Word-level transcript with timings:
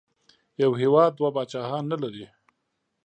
یو 0.61 0.71
هېواد 0.81 1.11
دوه 1.17 1.29
پاچاهان 1.35 1.83
نه 1.91 1.97
لري. 2.03 2.25